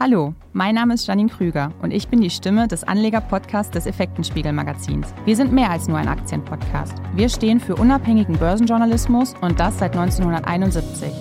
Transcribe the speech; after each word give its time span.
Hallo, 0.00 0.34
mein 0.52 0.74
Name 0.74 0.94
ist 0.94 1.06
Janine 1.06 1.28
Krüger 1.28 1.70
und 1.80 1.92
ich 1.92 2.08
bin 2.08 2.20
die 2.20 2.28
Stimme 2.28 2.66
des 2.66 2.82
Anleger-Podcasts 2.82 3.70
des 3.70 3.86
Effektenspiegel-Magazins. 3.86 5.14
Wir 5.24 5.36
sind 5.36 5.52
mehr 5.52 5.70
als 5.70 5.86
nur 5.86 5.96
ein 5.96 6.08
Aktienpodcast. 6.08 6.94
Wir 7.14 7.28
stehen 7.28 7.60
für 7.60 7.76
unabhängigen 7.76 8.36
Börsenjournalismus 8.36 9.34
und 9.40 9.60
das 9.60 9.78
seit 9.78 9.96
1971. 9.96 11.12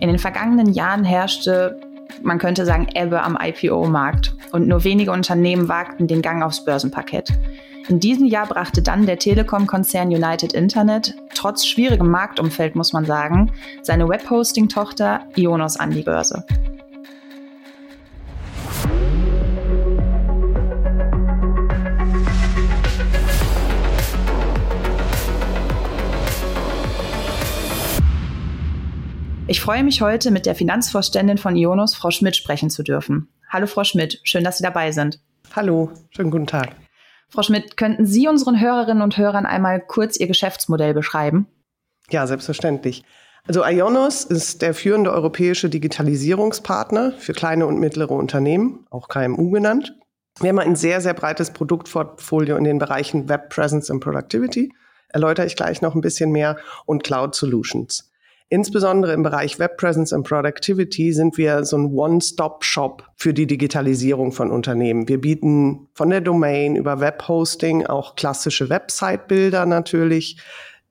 In 0.00 0.08
den 0.08 0.18
vergangenen 0.18 0.72
Jahren 0.72 1.04
herrschte, 1.04 1.78
man 2.22 2.38
könnte 2.38 2.64
sagen, 2.64 2.88
Ebbe 2.94 3.22
am 3.22 3.36
IPO-Markt 3.38 4.34
und 4.52 4.66
nur 4.66 4.82
wenige 4.84 5.12
Unternehmen 5.12 5.68
wagten 5.68 6.06
den 6.06 6.22
Gang 6.22 6.42
aufs 6.42 6.64
Börsenparkett. 6.64 7.34
In 7.88 8.00
diesem 8.00 8.26
Jahr 8.26 8.46
brachte 8.46 8.80
dann 8.80 9.04
der 9.04 9.18
Telekom-Konzern 9.18 10.08
United 10.08 10.54
Internet, 10.54 11.14
trotz 11.34 11.66
schwierigem 11.66 12.10
Marktumfeld 12.10 12.74
muss 12.76 12.94
man 12.94 13.04
sagen, 13.04 13.52
seine 13.82 14.08
Webhosting-Tochter 14.08 15.20
Ionos 15.36 15.76
an 15.76 15.90
die 15.90 16.02
Börse. 16.02 16.46
Freue 29.66 29.82
mich 29.82 30.00
heute 30.00 30.30
mit 30.30 30.46
der 30.46 30.54
Finanzvorständin 30.54 31.38
von 31.38 31.56
Ionos, 31.56 31.96
Frau 31.96 32.12
Schmidt, 32.12 32.36
sprechen 32.36 32.70
zu 32.70 32.84
dürfen. 32.84 33.26
Hallo, 33.48 33.66
Frau 33.66 33.82
Schmidt, 33.82 34.20
schön, 34.22 34.44
dass 34.44 34.58
Sie 34.58 34.62
dabei 34.62 34.92
sind. 34.92 35.18
Hallo, 35.56 35.90
schönen 36.10 36.30
guten 36.30 36.46
Tag. 36.46 36.76
Frau 37.28 37.42
Schmidt, 37.42 37.76
könnten 37.76 38.06
Sie 38.06 38.28
unseren 38.28 38.60
Hörerinnen 38.60 39.02
und 39.02 39.18
Hörern 39.18 39.44
einmal 39.44 39.80
kurz 39.80 40.18
Ihr 40.18 40.28
Geschäftsmodell 40.28 40.94
beschreiben? 40.94 41.48
Ja, 42.10 42.28
selbstverständlich. 42.28 43.02
Also 43.48 43.64
Ionos 43.64 44.22
ist 44.22 44.62
der 44.62 44.72
führende 44.72 45.12
europäische 45.12 45.68
Digitalisierungspartner 45.68 47.14
für 47.18 47.32
kleine 47.32 47.66
und 47.66 47.80
mittlere 47.80 48.12
Unternehmen, 48.12 48.86
auch 48.90 49.08
KMU 49.08 49.50
genannt. 49.50 49.96
Wir 50.38 50.50
haben 50.50 50.60
ein 50.60 50.76
sehr, 50.76 51.00
sehr 51.00 51.14
breites 51.14 51.50
Produktportfolio 51.50 52.56
in 52.56 52.62
den 52.62 52.78
Bereichen 52.78 53.28
Web 53.28 53.50
Presence 53.50 53.90
and 53.90 54.00
Productivity, 54.00 54.72
erläutere 55.08 55.46
ich 55.46 55.56
gleich 55.56 55.82
noch 55.82 55.96
ein 55.96 56.02
bisschen 56.02 56.30
mehr, 56.30 56.56
und 56.84 57.02
Cloud 57.02 57.34
Solutions. 57.34 58.12
Insbesondere 58.48 59.12
im 59.12 59.24
Bereich 59.24 59.58
Web 59.58 59.76
Presence 59.76 60.12
and 60.12 60.24
Productivity 60.24 61.12
sind 61.12 61.36
wir 61.36 61.64
so 61.64 61.76
ein 61.78 61.92
One-Stop-Shop 61.92 63.02
für 63.16 63.34
die 63.34 63.48
Digitalisierung 63.48 64.30
von 64.30 64.52
Unternehmen. 64.52 65.08
Wir 65.08 65.20
bieten 65.20 65.88
von 65.94 66.10
der 66.10 66.20
Domain 66.20 66.76
über 66.76 67.00
Webhosting 67.00 67.86
auch 67.86 68.14
klassische 68.14 68.70
Website-Bilder 68.70 69.66
natürlich 69.66 70.40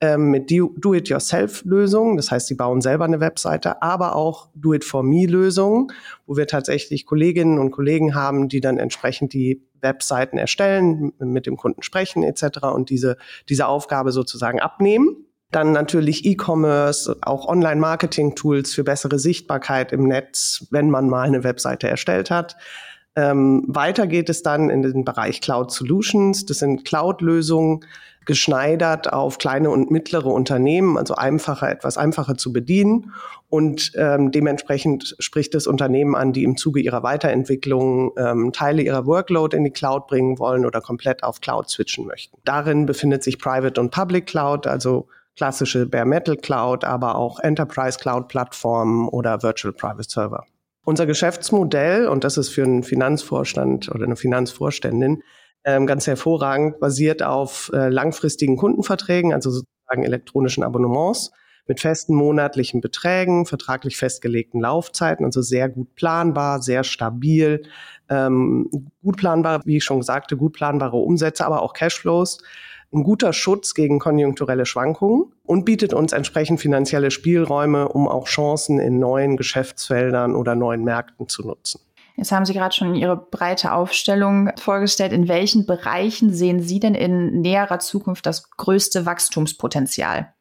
ähm, 0.01 0.31
mit 0.31 0.51
Do-it-yourself-Lösungen. 0.51 2.17
Das 2.17 2.29
heißt, 2.29 2.47
sie 2.47 2.55
bauen 2.55 2.81
selber 2.81 3.05
eine 3.05 3.21
Webseite, 3.21 3.81
aber 3.81 4.17
auch 4.17 4.49
Do-it-for-me-Lösungen, 4.55 5.87
wo 6.25 6.35
wir 6.35 6.47
tatsächlich 6.47 7.05
Kolleginnen 7.05 7.59
und 7.59 7.71
Kollegen 7.71 8.15
haben, 8.15 8.49
die 8.49 8.59
dann 8.59 8.77
entsprechend 8.77 9.31
die 9.31 9.65
Webseiten 9.79 10.37
erstellen, 10.37 11.13
mit 11.19 11.45
dem 11.45 11.55
Kunden 11.55 11.83
sprechen 11.83 12.23
etc. 12.23 12.65
und 12.73 12.89
diese, 12.89 13.15
diese 13.47 13.67
Aufgabe 13.67 14.11
sozusagen 14.11 14.59
abnehmen. 14.59 15.25
Dann 15.55 15.71
natürlich 15.71 16.25
E-Commerce, 16.25 17.15
auch 17.21 17.47
Online-Marketing-Tools 17.47 18.73
für 18.73 18.83
bessere 18.83 19.17
Sichtbarkeit 19.17 19.93
im 19.93 20.05
Netz, 20.05 20.67
wenn 20.69 20.89
man 20.89 21.07
mal 21.07 21.21
eine 21.21 21.45
Webseite 21.45 21.87
erstellt 21.87 22.29
hat. 22.29 22.57
Ähm, 23.15 23.63
weiter 23.69 24.05
geht 24.05 24.27
es 24.27 24.43
dann 24.43 24.69
in 24.69 24.81
den 24.81 25.05
Bereich 25.05 25.39
Cloud 25.39 25.71
Solutions. 25.71 26.45
Das 26.45 26.59
sind 26.59 26.83
Cloud-Lösungen, 26.83 27.85
geschneidert 28.25 29.13
auf 29.13 29.37
kleine 29.37 29.69
und 29.69 29.91
mittlere 29.91 30.25
Unternehmen, 30.25 30.97
also 30.97 31.15
einfacher, 31.15 31.71
etwas 31.71 31.97
einfacher 31.97 32.35
zu 32.35 32.51
bedienen. 32.51 33.13
Und 33.47 33.93
ähm, 33.95 34.33
dementsprechend 34.33 35.15
spricht 35.19 35.53
das 35.53 35.67
Unternehmen 35.67 36.15
an, 36.15 36.33
die 36.33 36.43
im 36.43 36.57
Zuge 36.57 36.81
ihrer 36.81 37.01
Weiterentwicklung 37.01 38.11
ähm, 38.17 38.51
Teile 38.51 38.81
ihrer 38.81 39.05
Workload 39.05 39.55
in 39.55 39.63
die 39.63 39.71
Cloud 39.71 40.07
bringen 40.07 40.37
wollen 40.37 40.65
oder 40.65 40.81
komplett 40.81 41.23
auf 41.23 41.39
Cloud 41.39 41.69
switchen 41.69 42.05
möchten. 42.05 42.37
Darin 42.43 42.85
befindet 42.85 43.23
sich 43.23 43.39
Private 43.39 43.79
und 43.79 43.91
Public 43.91 44.25
Cloud, 44.25 44.67
also 44.67 45.07
klassische 45.35 45.85
Bare 45.85 46.06
Metal 46.06 46.38
Cloud, 46.38 46.84
aber 46.84 47.16
auch 47.16 47.40
Enterprise 47.40 48.00
Cloud 48.00 48.28
Plattformen 48.28 49.09
oder 49.09 49.44
Virtual 49.44 49.73
Private 49.73 50.09
Server. 50.09 50.46
Unser 50.85 51.06
Geschäftsmodell, 51.06 52.07
und 52.07 52.23
das 52.23 52.38
ist 52.38 52.50
für 52.50 52.63
einen 52.63 52.84
Finanzvorstand 52.84 53.90
oder 53.90 54.06
eine 54.06 54.16
Finanzvorständin 54.16 55.24
ähm, 55.63 55.88
ganz 55.88 56.06
hervorragend, 56.06 56.79
basiert 56.79 57.24
auf 57.24 57.72
äh, 57.74 57.90
langfristigen 57.90 58.56
Kundenverträgen, 58.56 59.34
also 59.34 59.50
sozusagen 59.50 60.03
elektronischen 60.03 60.63
Abonnements 60.63 61.31
mit 61.68 61.79
festen 61.79 62.13
monatlichen 62.13 62.81
Beträgen, 62.81 63.47
vertraglich 63.47 63.97
festgelegten 63.97 64.62
Laufzeiten, 64.62 65.25
also 65.25 65.41
sehr 65.41 65.68
gut 65.68 65.95
planbar, 65.95 66.62
sehr 66.62 66.84
stabil, 66.84 67.63
ähm, 68.09 68.69
gut 69.01 69.18
planbar, 69.18 69.62
wie 69.66 69.78
ich 69.78 69.84
schon 69.84 70.03
sagte, 70.03 70.38
gut 70.38 70.53
planbare 70.53 70.97
Umsätze, 70.97 71.45
aber 71.45 71.63
auch 71.63 71.74
Cashflows 71.74 72.44
ein 72.95 73.03
guter 73.03 73.33
Schutz 73.33 73.73
gegen 73.73 74.00
konjunkturelle 74.00 74.66
Schwankungen 74.66 75.31
und 75.44 75.66
bietet 75.66 75.94
uns 75.94 76.13
entsprechend 76.13 76.59
finanzielle 76.59 77.11
Spielräume, 77.11 77.89
um 77.89 78.07
auch 78.07 78.25
Chancen 78.25 78.79
in 78.79 79.00
neuen 79.00 79.38
Geschäftsfeldern 79.38 80.35
oder 80.35 80.56
neuen 80.56 80.83
Märkten 80.83 81.28
zu 81.28 81.45
nutzen. 81.45 81.81
Jetzt 82.17 82.31
haben 82.31 82.45
Sie 82.45 82.53
gerade 82.53 82.73
schon 82.73 82.95
Ihre 82.95 83.17
breite 83.17 83.73
Aufstellung 83.73 84.50
vorgestellt. 84.57 85.11
In 85.11 85.28
welchen 85.28 85.66
Bereichen 85.66 86.33
sehen 86.33 86.61
Sie 86.61 86.79
denn 86.79 86.95
in 86.95 87.41
näherer 87.41 87.79
Zukunft 87.79 88.25
das 88.25 88.50
größte 88.51 89.06
Wachstumspotenzial? 89.06 90.33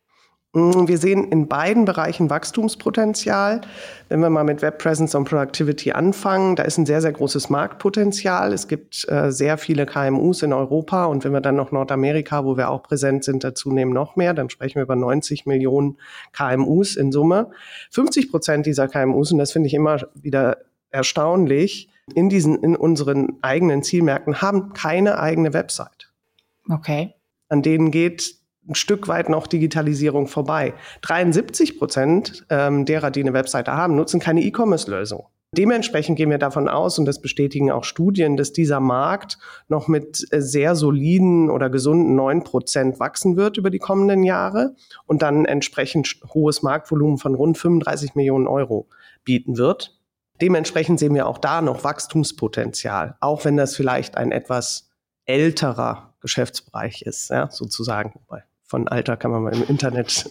Mm, 0.55 0.87
wir 0.87 0.99
sehen 0.99 1.31
in 1.31 1.49
beiden 1.49 1.85
Bereichen 1.85 2.31
Wachstumspotenzial. 2.31 3.61
Wenn 4.09 4.21
wir 4.21 4.31
mal 4.31 4.45
mit 4.45 4.63
Web 4.63 4.79
Presence 4.79 5.15
und 5.15 5.25
Productivity 5.25 5.93
anfangen, 5.93 6.55
da 6.57 6.63
ist 6.63 6.79
ein 6.79 6.87
sehr, 6.87 7.01
sehr 7.01 7.13
großes 7.13 7.51
Marktpotenzial. 7.51 8.53
Es 8.53 8.69
gibt 8.69 9.07
äh, 9.09 9.33
sehr 9.33 9.59
viele 9.59 9.85
KMUs 9.85 10.43
in 10.43 10.53
Europa 10.53 11.07
und 11.07 11.25
wenn 11.25 11.33
wir 11.33 11.41
dann 11.41 11.57
noch 11.57 11.73
Nordamerika, 11.73 12.45
wo 12.45 12.57
wir 12.57 12.71
auch 12.71 12.85
präsent 12.85 13.25
sind, 13.25 13.43
dazu 13.43 13.73
nehmen 13.73 13.93
noch 13.93 14.15
mehr, 14.15 14.33
dann 14.33 14.49
sprechen 14.49 14.77
wir 14.77 14.85
über 14.85 14.97
90 14.97 15.45
Millionen 15.45 15.99
KMUs 16.33 16.95
in 16.97 17.11
Summe. 17.11 17.51
50 17.91 18.31
Prozent 18.31 18.67
dieser 18.67 18.87
KMUs, 18.87 19.33
und 19.33 19.39
das 19.39 19.51
finde 19.51 19.67
ich 19.67 19.75
immer 19.75 19.99
wieder 20.15 20.59
erstaunlich, 20.91 21.89
in 22.15 22.29
diesen, 22.29 22.63
in 22.63 22.77
unseren 22.77 23.39
eigenen 23.43 23.83
Zielmärkten 23.83 24.41
haben 24.41 24.73
keine 24.73 25.19
eigene 25.19 25.53
Website. 25.53 26.13
Okay. 26.69 27.15
An 27.49 27.63
denen 27.63 27.91
geht 27.91 28.44
ein 28.69 28.75
Stück 28.75 29.09
weit 29.09 29.29
noch 29.29 29.47
Digitalisierung 29.47 30.27
vorbei. 30.27 30.75
73 31.03 31.79
Prozent 31.79 32.47
ähm, 32.51 32.85
derer, 32.85 33.11
die 33.11 33.21
eine 33.21 33.33
Webseite 33.33 33.73
haben, 33.73 33.97
nutzen 33.97 34.21
keine 34.21 34.43
E-Commerce-Lösung. 34.43 35.27
Dementsprechend 35.57 36.17
gehen 36.17 36.31
wir 36.31 36.39
davon 36.39 36.69
aus, 36.69 36.99
und 36.99 37.05
das 37.05 37.21
bestätigen 37.21 37.71
auch 37.71 37.85
Studien, 37.85 38.37
dass 38.37 38.53
dieser 38.53 38.81
Markt 38.81 39.39
noch 39.69 39.87
mit 39.87 40.27
äh, 40.31 40.41
sehr 40.41 40.75
soliden 40.75 41.49
oder 41.49 41.71
gesunden 41.71 42.17
9 42.17 42.43
Prozent 42.43 42.99
wachsen 42.99 43.37
wird 43.37 43.57
über 43.57 43.71
die 43.71 43.79
kommenden 43.79 44.25
Jahre 44.25 44.75
und 45.07 45.23
dann 45.23 45.45
entsprechend 45.45 46.17
hohes 46.33 46.63
Marktvolumen 46.63 47.19
von 47.19 47.35
rund 47.35 47.57
35 47.57 48.17
Millionen 48.17 48.49
Euro 48.49 48.89
bieten 49.25 49.57
wird. 49.57 49.97
Dementsprechend 50.41 50.99
sehen 50.99 51.15
wir 51.15 51.29
auch 51.29 51.39
da 51.39 51.63
noch 51.63 51.85
Wachstumspotenzial, 51.85 53.17
auch 53.21 53.45
wenn 53.45 53.57
das 53.57 53.77
vielleicht 53.77 54.17
ein 54.17 54.33
etwas 54.33 54.91
älterer 55.25 56.15
Geschäftsbereich 56.21 57.03
ist, 57.03 57.31
ja, 57.31 57.49
sozusagen 57.51 58.21
von 58.75 58.89
Alter 58.89 59.17
kann 59.17 59.31
man 59.31 59.45
mal 59.45 59.55
im 59.55 59.63
Internet 59.69 60.29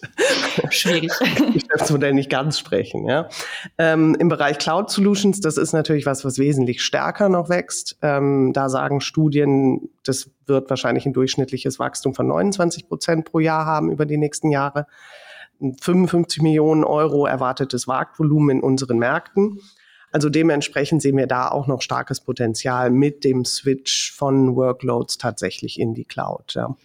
schwierig 0.69 1.13
Geschäftsmodell 1.53 2.13
nicht 2.13 2.29
ganz 2.29 2.59
sprechen. 2.59 3.07
Ja. 3.07 3.29
Ähm, 3.77 4.17
Im 4.19 4.27
Bereich 4.27 4.57
Cloud 4.57 4.91
Solutions, 4.91 5.39
das 5.39 5.55
ist 5.55 5.71
natürlich 5.71 6.05
was, 6.05 6.25
was 6.25 6.39
wesentlich 6.39 6.81
stärker 6.81 7.29
noch 7.29 7.47
wächst. 7.47 7.97
Ähm, 8.01 8.51
da 8.51 8.67
sagen 8.67 8.99
Studien, 8.99 9.89
das 10.03 10.29
wird 10.45 10.69
wahrscheinlich 10.69 11.05
ein 11.05 11.13
durchschnittliches 11.13 11.79
Wachstum 11.79 12.13
von 12.13 12.27
29 12.27 12.89
Prozent 12.89 13.23
pro 13.23 13.39
Jahr 13.39 13.65
haben 13.65 13.89
über 13.89 14.05
die 14.05 14.17
nächsten 14.17 14.51
Jahre. 14.51 14.87
55 15.61 16.41
Millionen 16.41 16.83
Euro 16.83 17.25
erwartetes 17.25 17.87
Marktvolumen 17.87 18.57
in 18.57 18.61
unseren 18.61 18.97
Märkten. 18.97 19.61
Also 20.11 20.27
dementsprechend 20.27 21.01
sehen 21.01 21.15
wir 21.15 21.27
da 21.27 21.47
auch 21.47 21.67
noch 21.67 21.81
starkes 21.81 22.19
Potenzial 22.19 22.89
mit 22.89 23.23
dem 23.23 23.45
Switch 23.45 24.11
von 24.11 24.57
Workloads 24.57 25.17
tatsächlich 25.17 25.79
in 25.79 25.93
die 25.93 26.03
Cloud. 26.03 26.55
Ja. 26.55 26.75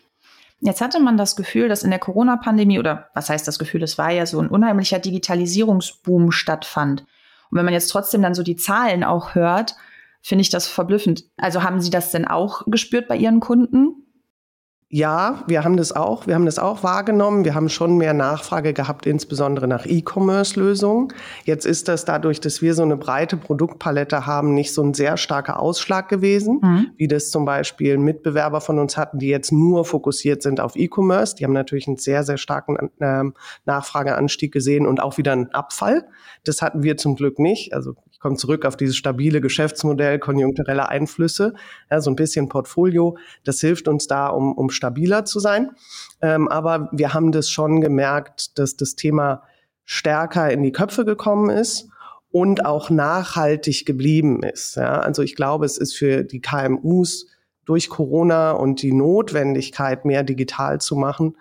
Jetzt 0.61 0.81
hatte 0.81 0.99
man 0.99 1.17
das 1.17 1.37
Gefühl, 1.37 1.69
dass 1.69 1.85
in 1.85 1.91
der 1.91 2.01
Corona-Pandemie, 2.01 2.79
oder 2.79 3.11
was 3.15 3.31
heißt 3.31 3.47
das 3.47 3.59
Gefühl, 3.59 3.83
es 3.83 3.97
war 3.97 4.11
ja 4.11 4.27
so 4.27 4.41
ein 4.41 4.49
unheimlicher 4.49 4.99
Digitalisierungsboom 4.99 6.33
stattfand. 6.33 7.03
Und 7.51 7.59
wenn 7.59 7.65
man 7.65 7.75
jetzt 7.75 7.89
trotzdem 7.89 8.23
dann 8.23 8.35
so 8.35 8.43
die 8.43 8.57
Zahlen 8.57 9.05
auch 9.05 9.35
hört, 9.35 9.77
finde 10.21 10.43
ich 10.43 10.51
das 10.51 10.67
verblüffend. 10.67 11.25
Also 11.37 11.63
haben 11.63 11.81
Sie 11.81 11.91
das 11.91 12.11
denn 12.11 12.27
auch 12.27 12.63
gespürt 12.67 13.07
bei 13.09 13.17
Ihren 13.17 13.41
Kunden? 13.41 14.08
Ja, 14.91 15.45
wir 15.47 15.65
haben 15.65 15.77
das 15.77 15.93
auch. 15.93 16.27
Wir 16.27 16.35
haben 16.35 16.47
das 16.47 16.59
auch 16.59 16.83
wahrgenommen. 16.83 17.45
Wir 17.45 17.55
haben 17.55 17.69
schon 17.69 17.99
mehr 17.99 18.15
Nachfrage 18.15 18.73
gehabt, 18.73 19.05
insbesondere 19.05 19.69
nach 19.69 19.85
E-Commerce-Lösungen. 19.85 21.09
Jetzt 21.45 21.67
ist 21.67 21.89
das 21.89 22.07
dadurch, 22.07 22.41
dass 22.41 22.63
wir 22.63 22.73
so 22.73 22.85
eine 22.85 22.97
breite 22.97 23.37
Produktpalette 23.37 24.25
haben, 24.25 24.55
nicht 24.55 24.73
so 24.73 24.83
ein 24.83 24.95
sehr 24.95 25.19
starker 25.19 25.61
Ausschlag 25.61 26.09
gewesen, 26.09 26.61
mhm. 26.63 26.87
wie 26.97 27.07
das 27.07 27.31
zum 27.31 27.45
Beispiel 27.45 27.99
Mitbewerber 27.99 28.63
von 28.63 28.79
uns 28.79 28.97
hatten, 28.97 29.19
die 29.19 29.29
jetzt 29.29 29.53
nur 29.53 29.85
fokussiert 29.85 30.43
sind 30.43 30.59
auf 30.59 30.75
E-Commerce. 30.75 31.37
Die 31.37 31.45
haben 31.45 31.53
natürlich 31.53 31.87
einen 31.87 31.99
sehr, 31.99 32.25
sehr 32.25 32.39
starken 32.39 32.91
äh, 32.99 33.25
Nachfrageanstieg 33.67 34.53
gesehen 34.53 34.87
und 34.87 35.03
auch 35.03 35.19
wieder 35.19 35.33
einen 35.33 35.51
Abfall. 35.53 36.09
Das 36.45 36.63
hatten 36.63 36.83
wir 36.83 36.97
zum 36.97 37.15
Glück 37.15 37.39
nicht. 37.39 37.75
Also 37.75 37.95
Ich 38.19 38.21
komme 38.21 38.35
zurück 38.35 38.65
auf 38.65 38.77
dieses 38.77 38.97
stabile 38.97 39.41
Geschäftsmodell, 39.41 40.19
konjunkturelle 40.19 40.89
Einflüsse, 40.89 41.55
ja, 41.89 42.01
so 42.01 42.11
ein 42.11 42.17
bisschen 42.17 42.49
Portfolio. 42.49 43.17
Das 43.45 43.61
hilft 43.61 43.87
uns 43.87 44.09
da, 44.09 44.27
um, 44.27 44.55
um 44.55 44.71
stabiler 44.71 45.25
zu 45.25 45.39
sein. 45.39 45.71
Ähm, 46.21 46.49
aber 46.49 46.89
wir 46.91 47.15
haben 47.15 47.31
das 47.31 47.49
schon 47.49 47.81
gemerkt, 47.81 48.59
dass 48.59 48.75
das 48.75 48.97
Thema 48.97 49.45
stärker 49.85 50.51
in 50.51 50.65
die 50.65 50.73
Köpfe 50.73 51.05
gekommen 51.05 51.49
ist 51.49 51.91
und 52.33 52.67
auch 52.67 52.91
nachhaltig 52.91 53.87
geblieben 53.87 54.43
ist. 54.43 54.75
Ja, 54.75 54.99
also 54.99 55.23
ich 55.23 55.37
glaube, 55.37 55.65
es 55.65 55.79
ist 55.79 55.97
für 55.97 56.25
die 56.25 56.41
KMUs 56.41 57.29
durch 57.67 57.89
Corona 57.89 58.51
und 58.51 58.83
die 58.83 58.93
Notwendigkeit, 58.93 60.05
mehr 60.05 60.25
digital 60.25 60.81
zu 60.81 60.97
machen, 60.97 61.37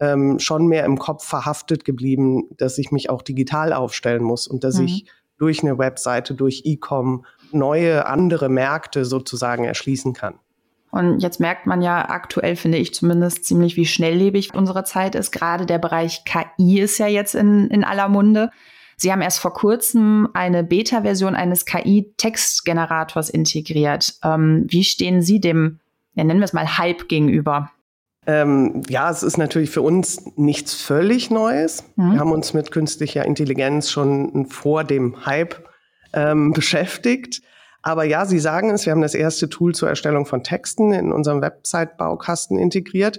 ähm, 0.00 0.38
schon 0.38 0.66
mehr 0.66 0.86
im 0.86 0.98
Kopf 0.98 1.26
verhaftet 1.26 1.84
geblieben, 1.84 2.48
dass 2.56 2.78
ich 2.78 2.90
mich 2.90 3.10
auch 3.10 3.20
digital 3.20 3.74
aufstellen 3.74 4.22
muss 4.22 4.46
und 4.46 4.64
dass 4.64 4.78
mhm. 4.78 4.86
ich 4.86 5.06
durch 5.42 5.64
eine 5.64 5.76
Webseite, 5.76 6.34
durch 6.34 6.62
E-Com 6.64 7.26
neue 7.50 8.06
andere 8.06 8.48
Märkte 8.48 9.04
sozusagen 9.04 9.64
erschließen 9.64 10.12
kann. 10.12 10.34
Und 10.92 11.20
jetzt 11.20 11.40
merkt 11.40 11.66
man 11.66 11.82
ja 11.82 12.08
aktuell, 12.10 12.54
finde 12.54 12.78
ich 12.78 12.94
zumindest, 12.94 13.44
ziemlich 13.44 13.76
wie 13.76 13.86
schnelllebig 13.86 14.54
unsere 14.54 14.84
Zeit 14.84 15.16
ist. 15.16 15.32
Gerade 15.32 15.66
der 15.66 15.78
Bereich 15.78 16.24
KI 16.24 16.80
ist 16.80 16.98
ja 16.98 17.08
jetzt 17.08 17.34
in, 17.34 17.66
in 17.68 17.82
aller 17.82 18.08
Munde. 18.08 18.50
Sie 18.96 19.10
haben 19.10 19.20
erst 19.20 19.40
vor 19.40 19.52
kurzem 19.52 20.28
eine 20.32 20.62
Beta-Version 20.62 21.34
eines 21.34 21.64
KI-Textgenerators 21.64 23.30
integriert. 23.30 24.14
Ähm, 24.22 24.66
wie 24.68 24.84
stehen 24.84 25.22
Sie 25.22 25.40
dem, 25.40 25.80
ja, 26.14 26.22
nennen 26.22 26.38
wir 26.38 26.44
es 26.44 26.52
mal, 26.52 26.78
Hype 26.78 27.08
gegenüber? 27.08 27.70
Ähm, 28.26 28.82
ja, 28.88 29.10
es 29.10 29.22
ist 29.22 29.36
natürlich 29.36 29.70
für 29.70 29.82
uns 29.82 30.22
nichts 30.36 30.74
völlig 30.74 31.30
Neues. 31.30 31.84
Mhm. 31.96 32.12
Wir 32.12 32.20
haben 32.20 32.32
uns 32.32 32.54
mit 32.54 32.70
künstlicher 32.70 33.24
Intelligenz 33.24 33.90
schon 33.90 34.46
vor 34.46 34.84
dem 34.84 35.26
Hype 35.26 35.68
ähm, 36.12 36.52
beschäftigt. 36.54 37.42
Aber 37.82 38.04
ja, 38.04 38.24
Sie 38.26 38.38
sagen 38.38 38.70
es, 38.70 38.86
wir 38.86 38.92
haben 38.92 39.02
das 39.02 39.14
erste 39.14 39.48
Tool 39.48 39.74
zur 39.74 39.88
Erstellung 39.88 40.24
von 40.24 40.44
Texten 40.44 40.92
in 40.92 41.12
unserem 41.12 41.42
Website-Baukasten 41.42 42.56
integriert. 42.56 43.18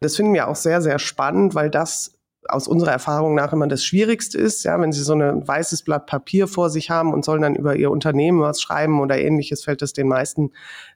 Das 0.00 0.14
finden 0.14 0.34
wir 0.34 0.46
auch 0.48 0.56
sehr, 0.56 0.80
sehr 0.80 1.00
spannend, 1.00 1.56
weil 1.56 1.68
das 1.68 2.13
aus 2.48 2.68
unserer 2.68 2.92
Erfahrung 2.92 3.34
nach 3.34 3.52
immer 3.52 3.66
das 3.66 3.84
Schwierigste 3.84 4.38
ist, 4.38 4.64
ja, 4.64 4.80
wenn 4.80 4.92
Sie 4.92 5.02
so 5.02 5.14
ein 5.14 5.46
weißes 5.46 5.82
Blatt 5.82 6.06
Papier 6.06 6.48
vor 6.48 6.70
sich 6.70 6.90
haben 6.90 7.12
und 7.12 7.24
sollen 7.24 7.42
dann 7.42 7.56
über 7.56 7.76
Ihr 7.76 7.90
Unternehmen 7.90 8.40
was 8.40 8.60
schreiben 8.60 9.00
oder 9.00 9.18
ähnliches, 9.18 9.64
fällt 9.64 9.82
es 9.82 9.92
den 9.92 10.08
meisten 10.08 10.50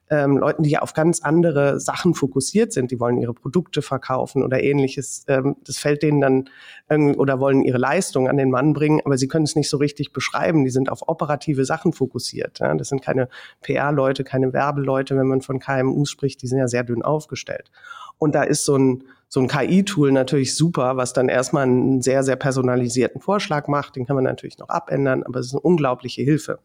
ähm, 0.09 0.37
Leuten, 0.37 0.63
die 0.63 0.71
ja 0.71 0.79
auf 0.79 0.93
ganz 0.93 1.21
andere 1.21 1.79
Sachen 1.79 2.15
fokussiert 2.15 2.73
sind, 2.73 2.91
die 2.91 2.99
wollen 2.99 3.17
ihre 3.17 3.33
Produkte 3.33 3.81
verkaufen 3.81 4.43
oder 4.43 4.61
ähnliches, 4.63 5.23
ähm, 5.27 5.55
das 5.65 5.77
fällt 5.77 6.01
denen 6.01 6.19
dann 6.19 6.49
irgendwie 6.89 7.15
oder 7.15 7.39
wollen 7.39 7.63
ihre 7.63 7.77
Leistung 7.77 8.27
an 8.27 8.37
den 8.37 8.49
Mann 8.49 8.73
bringen, 8.73 9.01
aber 9.05 9.17
sie 9.17 9.27
können 9.27 9.45
es 9.45 9.55
nicht 9.55 9.69
so 9.69 9.77
richtig 9.77 10.11
beschreiben. 10.11 10.63
Die 10.63 10.71
sind 10.71 10.91
auf 10.91 11.07
operative 11.07 11.63
Sachen 11.65 11.93
fokussiert. 11.93 12.59
Ja. 12.59 12.73
Das 12.73 12.89
sind 12.89 13.03
keine 13.03 13.29
PR-Leute, 13.61 14.23
keine 14.23 14.51
Werbeleute, 14.51 15.15
wenn 15.15 15.27
man 15.27 15.41
von 15.41 15.59
KMUs 15.59 16.09
spricht, 16.09 16.41
die 16.41 16.47
sind 16.47 16.57
ja 16.57 16.67
sehr 16.67 16.83
dünn 16.83 17.03
aufgestellt. 17.03 17.69
Und 18.17 18.33
da 18.35 18.43
ist 18.43 18.65
so 18.65 18.77
ein 18.77 19.03
so 19.29 19.39
ein 19.39 19.47
KI-Tool 19.47 20.11
natürlich 20.11 20.57
super, 20.57 20.97
was 20.97 21.13
dann 21.13 21.29
erstmal 21.29 21.63
einen 21.63 22.01
sehr, 22.01 22.23
sehr 22.23 22.35
personalisierten 22.35 23.21
Vorschlag 23.21 23.67
macht. 23.67 23.95
Den 23.95 24.05
kann 24.05 24.15
man 24.15 24.25
natürlich 24.25 24.57
noch 24.57 24.69
abändern, 24.69 25.23
aber 25.23 25.39
es 25.39 25.47
ist 25.47 25.53
eine 25.53 25.61
unglaubliche 25.61 26.23
Hilfe. 26.23 26.59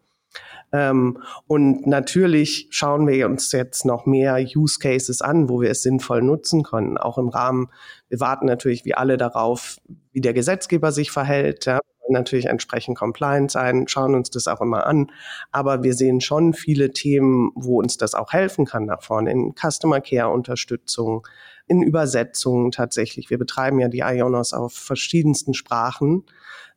Ähm, 0.72 1.19
und 1.46 1.87
natürlich 1.87 2.66
schauen 2.70 3.06
wir 3.06 3.26
uns 3.26 3.52
jetzt 3.52 3.84
noch 3.84 4.06
mehr 4.06 4.44
Use 4.56 4.78
Cases 4.81 5.20
an, 5.20 5.49
wo 5.49 5.61
wir 5.61 5.70
es 5.70 5.82
sinnvoll 5.82 6.22
nutzen 6.22 6.62
können. 6.62 6.96
Auch 6.96 7.19
im 7.19 7.28
Rahmen, 7.28 7.69
wir 8.08 8.19
warten 8.19 8.46
natürlich 8.46 8.84
wie 8.84 8.94
alle 8.94 9.19
darauf, 9.19 9.76
wie 10.12 10.22
der 10.22 10.32
Gesetzgeber 10.32 10.90
sich 10.90 11.11
verhält. 11.11 11.66
Ja 11.66 11.81
natürlich 12.09 12.47
entsprechend 12.47 12.99
compliant 12.99 13.51
sein, 13.51 13.89
schauen 13.89 14.15
uns 14.15 14.31
das 14.31 14.47
auch 14.47 14.61
immer 14.61 14.87
an. 14.87 15.11
Aber 15.53 15.83
wir 15.83 15.95
sehen 15.95 16.21
schon 16.21 16.55
viele 16.55 16.93
Themen, 16.93 17.53
wo 17.55 17.79
uns 17.79 17.97
das 17.97 18.15
auch 18.15 18.33
helfen 18.33 18.65
kann 18.65 18.87
nach 18.87 19.03
vorne 19.03 19.31
in 19.31 19.55
Customer 19.55 20.01
Care 20.01 20.31
Unterstützung, 20.31 21.27
in 21.67 21.83
Übersetzungen 21.83 22.71
tatsächlich. 22.71 23.31
Wir 23.31 23.39
betreiben 23.39 23.79
ja 23.79 23.89
die 23.89 24.03
Ionos 24.03 24.53
auf 24.53 24.75
verschiedensten 24.75 25.55
Sprachen. 25.55 26.25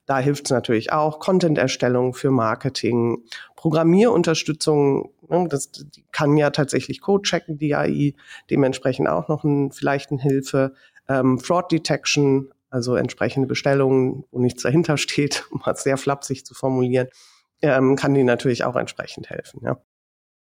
Da 0.06 0.20
hilft 0.20 0.46
es 0.46 0.52
natürlich 0.52 0.94
auch. 0.94 1.20
Content-Erstellung 1.20 2.14
für 2.14 2.32
Marketing, 2.32 3.24
Programmierunterstützung, 3.58 5.12
ne, 5.28 5.48
das 5.50 5.70
kann 6.14 6.38
ja 6.38 6.50
tatsächlich 6.50 7.02
Code 7.02 7.24
checken, 7.24 7.58
die 7.58 7.76
AI, 7.76 8.14
dementsprechend 8.50 9.10
auch 9.10 9.28
noch 9.28 9.44
ein, 9.44 9.72
vielleicht 9.72 10.12
eine 10.12 10.22
Hilfe. 10.22 10.74
Ähm, 11.10 11.40
Fraud 11.40 11.72
Detection, 11.74 12.50
also 12.70 12.96
entsprechende 12.96 13.48
Bestellungen, 13.48 14.24
wo 14.32 14.40
nichts 14.40 14.64
dahinter 14.64 14.98
steht, 14.98 15.46
um 15.52 15.62
es 15.66 15.84
sehr 15.84 15.98
flapsig 15.98 16.46
zu 16.46 16.54
formulieren, 16.54 17.08
ähm, 17.62 17.96
kann 17.96 18.14
die 18.14 18.24
natürlich 18.24 18.64
auch 18.64 18.76
entsprechend 18.76 19.30
helfen. 19.30 19.62
Ja. 19.64 19.78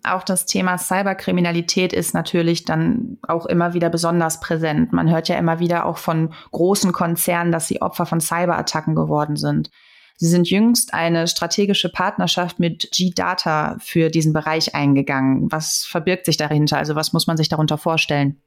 Auch 0.05 0.23
das 0.23 0.45
Thema 0.45 0.77
Cyberkriminalität 0.77 1.93
ist 1.93 2.13
natürlich 2.13 2.65
dann 2.65 3.19
auch 3.25 3.45
immer 3.45 3.73
wieder 3.73 3.89
besonders 3.89 4.41
präsent. 4.41 4.91
Man 4.91 5.09
hört 5.09 5.29
ja 5.29 5.37
immer 5.37 5.59
wieder 5.59 5.85
auch 5.85 5.97
von 5.97 6.33
großen 6.51 6.91
Konzernen, 6.91 7.53
dass 7.53 7.67
sie 7.67 7.81
Opfer 7.81 8.05
von 8.05 8.19
Cyberattacken 8.19 8.95
geworden 8.95 9.37
sind. 9.37 9.69
Sie 10.17 10.27
sind 10.27 10.49
jüngst 10.49 10.93
eine 10.93 11.27
strategische 11.27 11.89
Partnerschaft 11.89 12.59
mit 12.59 12.89
G-Data 12.91 13.77
für 13.79 14.09
diesen 14.09 14.33
Bereich 14.33 14.75
eingegangen. 14.75 15.51
Was 15.51 15.85
verbirgt 15.85 16.25
sich 16.25 16.37
dahinter? 16.37 16.77
Also 16.77 16.95
was 16.95 17.13
muss 17.13 17.25
man 17.25 17.37
sich 17.37 17.49
darunter 17.49 17.77
vorstellen? 17.77 18.41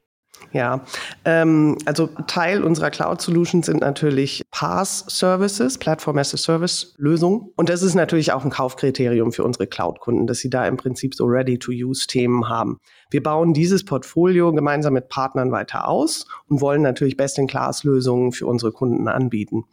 Ja, 0.52 0.84
ähm, 1.24 1.76
also 1.84 2.08
Teil 2.26 2.62
unserer 2.62 2.90
Cloud 2.90 3.20
Solutions 3.20 3.66
sind 3.66 3.80
natürlich 3.80 4.42
PaaS 4.50 5.04
Services, 5.08 5.76
Platform 5.76 6.18
as 6.18 6.32
a 6.32 6.36
Service 6.36 6.94
Lösungen. 6.96 7.50
Und 7.56 7.68
das 7.68 7.82
ist 7.82 7.94
natürlich 7.94 8.32
auch 8.32 8.44
ein 8.44 8.50
Kaufkriterium 8.50 9.32
für 9.32 9.44
unsere 9.44 9.66
Cloud-Kunden, 9.66 10.26
dass 10.26 10.38
sie 10.38 10.48
da 10.48 10.66
im 10.66 10.76
Prinzip 10.76 11.14
so 11.14 11.26
Ready-to-Use-Themen 11.26 12.48
haben. 12.48 12.78
Wir 13.10 13.22
bauen 13.22 13.52
dieses 13.52 13.84
Portfolio 13.84 14.52
gemeinsam 14.52 14.94
mit 14.94 15.08
Partnern 15.08 15.52
weiter 15.52 15.88
aus 15.88 16.26
und 16.48 16.60
wollen 16.60 16.82
natürlich 16.82 17.16
Best-in-Class-Lösungen 17.16 18.32
für 18.32 18.46
unsere 18.46 18.72
Kunden 18.72 19.08
anbieten. 19.08 19.64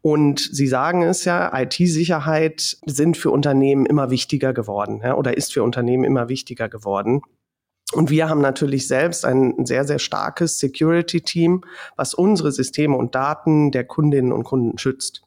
Und 0.00 0.40
Sie 0.40 0.66
sagen 0.66 1.02
es 1.02 1.24
ja, 1.24 1.52
IT-Sicherheit 1.54 2.76
sind 2.86 3.16
für 3.16 3.30
Unternehmen 3.30 3.86
immer 3.86 4.10
wichtiger 4.10 4.52
geworden 4.52 5.00
ja, 5.04 5.14
oder 5.14 5.36
ist 5.36 5.52
für 5.52 5.62
Unternehmen 5.62 6.04
immer 6.04 6.28
wichtiger 6.28 6.68
geworden. 6.68 7.22
Und 7.92 8.10
wir 8.10 8.28
haben 8.28 8.40
natürlich 8.40 8.88
selbst 8.88 9.24
ein 9.24 9.66
sehr, 9.66 9.84
sehr 9.84 9.98
starkes 9.98 10.58
Security-Team, 10.58 11.62
was 11.96 12.14
unsere 12.14 12.50
Systeme 12.50 12.96
und 12.96 13.14
Daten 13.14 13.70
der 13.70 13.84
Kundinnen 13.84 14.32
und 14.32 14.44
Kunden 14.44 14.78
schützt. 14.78 15.22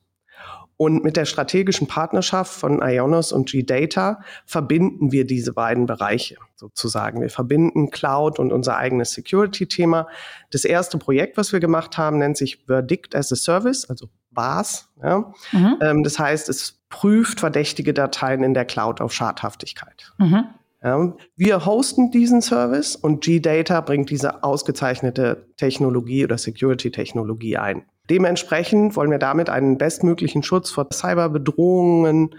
Und 0.77 1.06
mit 1.06 1.15
der 1.15 1.25
strategischen 1.25 1.88
Partnerschaft 1.88 2.51
von 2.51 2.81
Ionos 2.81 3.31
und 3.31 3.50
G-Data 3.50 4.21
verbinden 4.45 5.12
wir 5.12 5.25
diese 5.25 5.53
beiden 5.53 5.85
Bereiche 5.85 6.35
sozusagen. 6.56 7.21
Wir 7.21 7.30
verbinden 7.30 7.92
Cloud 7.92 8.40
und 8.40 8.51
unser 8.51 8.75
eigenes 8.75 9.11
Security-Thema. 9.11 10.07
Das 10.51 10.66
erste 10.66 10.97
Projekt, 10.97 11.37
was 11.37 11.54
wir 11.54 11.61
gemacht 11.61 11.97
haben, 11.97 12.18
nennt 12.18 12.35
sich 12.35 12.66
Verdict 12.66 13.16
as 13.16 13.31
a 13.31 13.37
Service, 13.37 13.90
also 13.90 14.09
BAS. 14.31 14.90
Ja. 15.01 15.31
Mhm. 15.54 15.78
Ähm, 15.80 16.04
das 16.04 16.19
heißt, 16.19 16.49
es 16.49 16.81
prüft 16.90 17.40
verdächtige 17.40 17.94
Dateien 17.94 18.44
in 18.44 18.54
der 18.54 18.66
Cloud 18.66 18.99
auf 18.99 19.13
Schadhaftigkeit. 19.13 20.11
Mhm. 20.18 20.45
Ja, 20.85 21.15
wir 21.35 21.65
hosten 21.65 22.11
diesen 22.11 22.44
Service 22.44 22.95
und 22.95 23.23
G-Data 23.23 23.81
bringt 23.81 24.11
diese 24.11 24.44
ausgezeichnete 24.44 25.47
Technologie 25.57 26.23
oder 26.23 26.37
Security-Technologie 26.37 27.57
ein. 27.57 27.85
Dementsprechend 28.07 28.95
wollen 28.95 29.09
wir 29.09 29.18
damit 29.18 29.49
einen 29.49 29.80
bestmöglichen 29.80 30.44
Schutz 30.44 30.69
vor 30.69 30.87
Cyberbedrohungen 30.94 32.35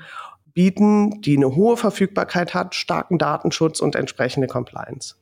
bieten, 0.54 1.20
die 1.22 1.36
eine 1.36 1.56
hohe 1.56 1.76
Verfügbarkeit 1.76 2.54
hat, 2.54 2.76
starken 2.76 3.18
Datenschutz 3.18 3.80
und 3.80 3.96
entsprechende 3.96 4.46
Compliance. 4.46 5.16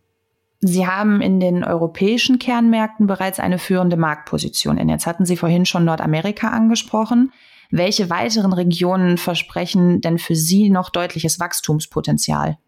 Sie 0.60 0.86
haben 0.86 1.22
in 1.22 1.40
den 1.40 1.64
europäischen 1.64 2.38
Kernmärkten 2.38 3.06
bereits 3.06 3.40
eine 3.40 3.58
führende 3.58 3.96
Marktposition. 3.96 4.78
Und 4.78 4.90
jetzt 4.90 5.06
hatten 5.06 5.24
Sie 5.24 5.38
vorhin 5.38 5.64
schon 5.64 5.86
Nordamerika 5.86 6.48
angesprochen. 6.48 7.32
Welche 7.70 8.10
weiteren 8.10 8.52
Regionen 8.52 9.16
versprechen 9.16 10.02
denn 10.02 10.18
für 10.18 10.34
Sie 10.34 10.68
noch 10.68 10.90
deutliches 10.90 11.40
Wachstumspotenzial? 11.40 12.58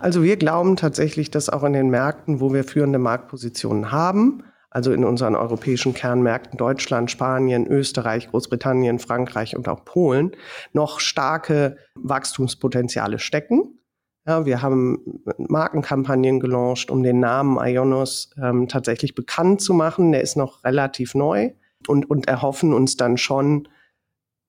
Also 0.00 0.22
wir 0.22 0.36
glauben 0.36 0.76
tatsächlich, 0.76 1.30
dass 1.30 1.48
auch 1.48 1.64
in 1.64 1.72
den 1.72 1.90
Märkten, 1.90 2.40
wo 2.40 2.52
wir 2.52 2.64
führende 2.64 2.98
Marktpositionen 2.98 3.90
haben, 3.90 4.44
also 4.70 4.92
in 4.92 5.04
unseren 5.04 5.34
europäischen 5.34 5.94
Kernmärkten 5.94 6.56
Deutschland, 6.56 7.10
Spanien, 7.10 7.66
Österreich, 7.66 8.28
Großbritannien, 8.28 8.98
Frankreich 8.98 9.56
und 9.56 9.68
auch 9.68 9.84
Polen, 9.84 10.32
noch 10.72 11.00
starke 11.00 11.78
Wachstumspotenziale 11.94 13.18
stecken. 13.18 13.80
Ja, 14.26 14.44
wir 14.44 14.60
haben 14.60 15.22
Markenkampagnen 15.38 16.38
gelauncht, 16.38 16.90
um 16.90 17.02
den 17.02 17.18
Namen 17.18 17.58
Ionos 17.58 18.30
ähm, 18.40 18.68
tatsächlich 18.68 19.14
bekannt 19.14 19.62
zu 19.62 19.72
machen. 19.72 20.12
Der 20.12 20.20
ist 20.20 20.36
noch 20.36 20.64
relativ 20.64 21.14
neu 21.14 21.52
und, 21.86 22.10
und 22.10 22.28
erhoffen 22.28 22.74
uns 22.74 22.96
dann 22.96 23.16
schon, 23.16 23.68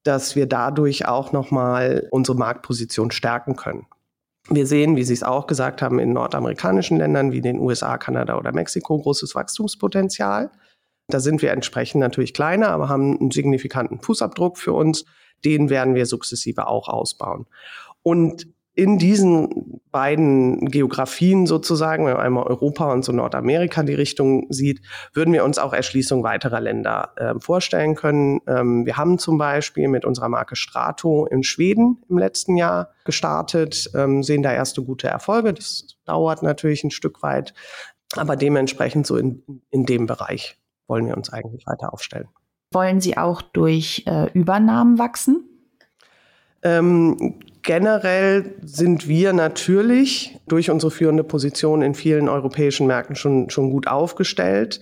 dass 0.03 0.35
wir 0.35 0.47
dadurch 0.47 1.07
auch 1.07 1.31
nochmal 1.31 2.07
unsere 2.11 2.37
Marktposition 2.37 3.11
stärken 3.11 3.55
können. 3.55 3.87
Wir 4.51 4.65
sehen, 4.65 4.95
wie 4.95 5.03
Sie 5.03 5.13
es 5.13 5.23
auch 5.23 5.45
gesagt 5.45 5.81
haben, 5.81 5.99
in 5.99 6.11
nordamerikanischen 6.11 6.97
Ländern 6.97 7.31
wie 7.31 7.41
den 7.41 7.59
USA, 7.59 7.97
Kanada 7.99 8.37
oder 8.37 8.51
Mexiko 8.51 8.97
großes 8.97 9.35
Wachstumspotenzial. 9.35 10.49
Da 11.07 11.19
sind 11.19 11.41
wir 11.41 11.51
entsprechend 11.51 12.01
natürlich 12.01 12.33
kleiner, 12.33 12.69
aber 12.69 12.89
haben 12.89 13.19
einen 13.19 13.31
signifikanten 13.31 13.99
Fußabdruck 14.01 14.57
für 14.57 14.73
uns. 14.73 15.05
Den 15.45 15.69
werden 15.69 15.93
wir 15.93 16.07
sukzessive 16.07 16.67
auch 16.67 16.87
ausbauen. 16.87 17.45
Und 18.01 18.47
in 18.79 18.97
diesen 18.97 19.81
beiden 19.91 20.65
Geografien 20.67 21.47
sozusagen, 21.47 22.05
wenn 22.05 22.13
man 22.13 22.21
einmal 22.21 22.43
Europa 22.45 22.93
und 22.93 23.03
so 23.03 23.11
Nordamerika 23.11 23.83
die 23.83 23.93
Richtung 23.93 24.47
sieht, 24.49 24.81
würden 25.13 25.33
wir 25.33 25.43
uns 25.43 25.57
auch 25.57 25.73
Erschließung 25.73 26.23
weiterer 26.23 26.61
Länder 26.61 27.11
äh, 27.17 27.33
vorstellen 27.41 27.95
können. 27.95 28.39
Ähm, 28.47 28.85
wir 28.85 28.95
haben 28.95 29.19
zum 29.19 29.37
Beispiel 29.37 29.89
mit 29.89 30.05
unserer 30.05 30.29
Marke 30.29 30.55
Strato 30.55 31.25
in 31.25 31.43
Schweden 31.43 31.97
im 32.07 32.17
letzten 32.17 32.55
Jahr 32.55 32.91
gestartet, 33.03 33.91
ähm, 33.95 34.23
sehen 34.23 34.43
da 34.43 34.53
erste 34.53 34.81
gute 34.81 35.07
Erfolge. 35.07 35.53
Das 35.53 35.97
dauert 36.05 36.41
natürlich 36.41 36.85
ein 36.85 36.91
Stück 36.91 37.21
weit, 37.21 37.53
aber 38.15 38.37
dementsprechend 38.37 39.05
so 39.05 39.17
in, 39.17 39.43
in 39.71 39.85
dem 39.85 40.05
Bereich 40.05 40.57
wollen 40.87 41.05
wir 41.05 41.17
uns 41.17 41.33
eigentlich 41.33 41.67
weiter 41.67 41.91
aufstellen. 41.91 42.29
Wollen 42.71 43.01
Sie 43.01 43.17
auch 43.17 43.41
durch 43.41 44.03
äh, 44.05 44.31
Übernahmen 44.31 44.99
wachsen? 44.99 45.43
Ähm, 46.63 47.39
generell 47.69 48.55
sind 48.63 49.07
wir 49.07 49.31
natürlich 49.31 50.39
durch 50.47 50.71
unsere 50.71 50.89
führende 50.89 51.23
Position 51.23 51.83
in 51.83 51.93
vielen 51.93 52.27
europäischen 52.27 52.87
Märkten 52.87 53.15
schon, 53.15 53.51
schon 53.51 53.69
gut 53.69 53.85
aufgestellt. 53.85 54.81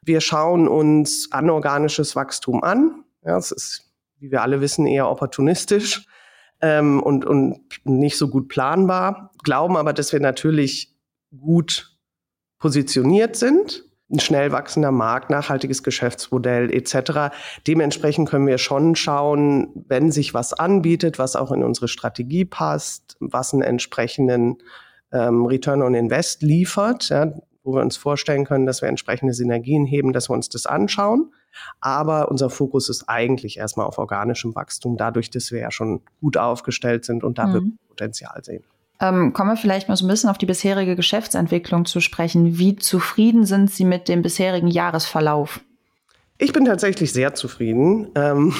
Wir 0.00 0.22
schauen 0.22 0.66
uns 0.66 1.30
anorganisches 1.30 2.16
Wachstum 2.16 2.64
an. 2.64 3.04
Ja, 3.22 3.34
das 3.34 3.52
ist, 3.52 3.92
wie 4.18 4.30
wir 4.30 4.40
alle 4.40 4.62
wissen, 4.62 4.86
eher 4.86 5.10
opportunistisch 5.10 6.06
ähm, 6.62 7.02
und, 7.02 7.26
und 7.26 7.60
nicht 7.84 8.16
so 8.16 8.28
gut 8.28 8.48
planbar. 8.48 9.30
Glauben 9.44 9.76
aber, 9.76 9.92
dass 9.92 10.14
wir 10.14 10.20
natürlich 10.20 10.96
gut 11.38 11.98
positioniert 12.58 13.36
sind 13.36 13.84
ein 14.12 14.20
schnell 14.20 14.52
wachsender 14.52 14.92
Markt, 14.92 15.30
nachhaltiges 15.30 15.82
Geschäftsmodell 15.82 16.72
etc. 16.72 17.34
Dementsprechend 17.66 18.28
können 18.28 18.46
wir 18.46 18.58
schon 18.58 18.94
schauen, 18.94 19.68
wenn 19.88 20.12
sich 20.12 20.34
was 20.34 20.52
anbietet, 20.52 21.18
was 21.18 21.34
auch 21.34 21.50
in 21.50 21.62
unsere 21.62 21.88
Strategie 21.88 22.44
passt, 22.44 23.16
was 23.20 23.52
einen 23.52 23.62
entsprechenden 23.62 24.58
ähm, 25.12 25.46
Return 25.46 25.82
on 25.82 25.94
Invest 25.94 26.42
liefert, 26.42 27.08
ja, 27.08 27.32
wo 27.64 27.74
wir 27.74 27.82
uns 27.82 27.96
vorstellen 27.96 28.44
können, 28.44 28.66
dass 28.66 28.82
wir 28.82 28.88
entsprechende 28.88 29.34
Synergien 29.34 29.86
heben, 29.86 30.12
dass 30.12 30.28
wir 30.28 30.34
uns 30.34 30.48
das 30.48 30.66
anschauen. 30.66 31.32
Aber 31.80 32.30
unser 32.30 32.50
Fokus 32.50 32.88
ist 32.88 33.08
eigentlich 33.08 33.58
erstmal 33.58 33.86
auf 33.86 33.98
organischem 33.98 34.54
Wachstum, 34.54 34.96
dadurch, 34.96 35.30
dass 35.30 35.52
wir 35.52 35.60
ja 35.60 35.70
schon 35.70 36.00
gut 36.20 36.36
aufgestellt 36.36 37.04
sind 37.04 37.22
und 37.22 37.38
da 37.38 37.46
mhm. 37.46 37.78
Potenzial 37.88 38.42
sehen. 38.42 38.64
Ähm, 39.00 39.32
kommen 39.32 39.50
wir 39.50 39.56
vielleicht 39.56 39.88
mal 39.88 39.96
so 39.96 40.04
ein 40.04 40.08
bisschen 40.08 40.30
auf 40.30 40.38
die 40.38 40.46
bisherige 40.46 40.94
Geschäftsentwicklung 40.96 41.84
zu 41.84 42.00
sprechen. 42.00 42.58
Wie 42.58 42.76
zufrieden 42.76 43.44
sind 43.44 43.70
Sie 43.70 43.84
mit 43.84 44.08
dem 44.08 44.22
bisherigen 44.22 44.68
Jahresverlauf? 44.68 45.60
Ich 46.38 46.52
bin 46.52 46.64
tatsächlich 46.64 47.12
sehr 47.12 47.34
zufrieden. 47.34 48.10
Ähm, 48.14 48.54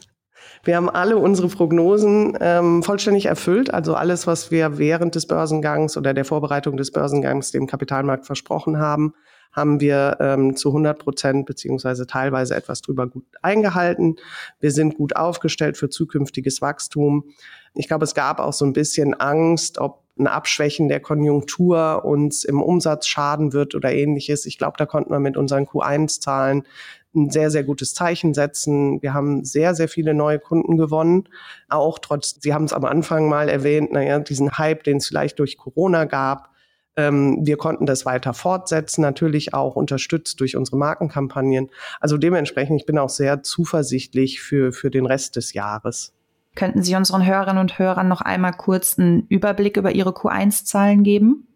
wir 0.64 0.76
haben 0.76 0.90
alle 0.90 1.16
unsere 1.16 1.48
Prognosen 1.48 2.36
ähm, 2.40 2.82
vollständig 2.82 3.26
erfüllt. 3.26 3.72
Also 3.72 3.94
alles, 3.94 4.26
was 4.26 4.50
wir 4.50 4.78
während 4.78 5.14
des 5.14 5.26
Börsengangs 5.26 5.96
oder 5.96 6.14
der 6.14 6.24
Vorbereitung 6.24 6.76
des 6.76 6.90
Börsengangs 6.90 7.50
dem 7.52 7.66
Kapitalmarkt 7.66 8.26
versprochen 8.26 8.78
haben, 8.78 9.14
haben 9.56 9.80
wir 9.80 10.18
ähm, 10.20 10.54
zu 10.54 10.68
100 10.68 10.98
Prozent 10.98 11.46
beziehungsweise 11.46 12.06
teilweise 12.06 12.54
etwas 12.54 12.82
drüber 12.82 13.06
gut 13.06 13.24
eingehalten. 13.40 14.16
Wir 14.60 14.70
sind 14.70 14.96
gut 14.96 15.16
aufgestellt 15.16 15.78
für 15.78 15.88
zukünftiges 15.88 16.60
Wachstum. 16.60 17.24
Ich 17.74 17.88
glaube, 17.88 18.04
es 18.04 18.14
gab 18.14 18.38
auch 18.38 18.52
so 18.52 18.66
ein 18.66 18.74
bisschen 18.74 19.14
Angst, 19.14 19.78
ob 19.78 20.04
ein 20.18 20.26
Abschwächen 20.26 20.88
der 20.88 21.00
Konjunktur 21.00 22.04
uns 22.04 22.44
im 22.44 22.62
Umsatz 22.62 23.06
schaden 23.06 23.52
wird 23.52 23.74
oder 23.74 23.92
ähnliches. 23.92 24.46
Ich 24.46 24.56
glaube, 24.56 24.76
da 24.78 24.86
konnten 24.86 25.10
wir 25.10 25.20
mit 25.20 25.36
unseren 25.36 25.64
Q1-Zahlen 25.64 26.64
ein 27.14 27.30
sehr, 27.30 27.50
sehr 27.50 27.64
gutes 27.64 27.94
Zeichen 27.94 28.34
setzen. 28.34 29.02
Wir 29.02 29.14
haben 29.14 29.44
sehr, 29.44 29.74
sehr 29.74 29.88
viele 29.88 30.14
neue 30.14 30.38
Kunden 30.38 30.76
gewonnen. 30.76 31.28
Auch 31.68 31.98
trotz, 31.98 32.38
Sie 32.40 32.54
haben 32.54 32.64
es 32.64 32.72
am 32.72 32.84
Anfang 32.84 33.28
mal 33.28 33.48
erwähnt, 33.48 33.92
naja, 33.92 34.18
diesen 34.18 34.56
Hype, 34.58 34.84
den 34.84 34.98
es 34.98 35.06
vielleicht 35.06 35.38
durch 35.38 35.56
Corona 35.56 36.04
gab. 36.04 36.50
Ähm, 36.96 37.38
wir 37.42 37.56
konnten 37.56 37.86
das 37.86 38.06
weiter 38.06 38.32
fortsetzen, 38.34 39.02
natürlich 39.02 39.54
auch 39.54 39.76
unterstützt 39.76 40.40
durch 40.40 40.56
unsere 40.56 40.76
Markenkampagnen. 40.78 41.70
Also 42.00 42.16
dementsprechend, 42.16 42.80
ich 42.80 42.86
bin 42.86 42.98
auch 42.98 43.10
sehr 43.10 43.42
zuversichtlich 43.42 44.40
für, 44.40 44.72
für 44.72 44.90
den 44.90 45.06
Rest 45.06 45.36
des 45.36 45.52
Jahres. 45.52 46.14
Könnten 46.54 46.82
Sie 46.82 46.96
unseren 46.96 47.26
Hörerinnen 47.26 47.60
und 47.60 47.78
Hörern 47.78 48.08
noch 48.08 48.22
einmal 48.22 48.52
kurz 48.52 48.98
einen 48.98 49.26
Überblick 49.28 49.76
über 49.76 49.92
Ihre 49.92 50.10
Q1-Zahlen 50.10 51.02
geben? 51.02 51.46